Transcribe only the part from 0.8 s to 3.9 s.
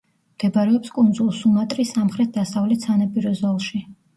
კუნძულ სუმატრის სამხრეთ-დასავლეთ სანაპირო ზოლში.